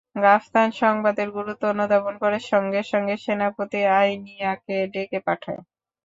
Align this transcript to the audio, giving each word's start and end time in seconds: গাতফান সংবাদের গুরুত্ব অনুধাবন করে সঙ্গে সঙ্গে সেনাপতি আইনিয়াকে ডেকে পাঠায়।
গাতফান 0.17 0.69
সংবাদের 0.79 1.27
গুরুত্ব 1.31 1.63
অনুধাবন 1.73 2.13
করে 2.23 2.37
সঙ্গে 2.51 2.81
সঙ্গে 2.91 3.15
সেনাপতি 3.17 3.79
আইনিয়াকে 3.97 4.77
ডেকে 4.93 5.19
পাঠায়। 5.27 5.61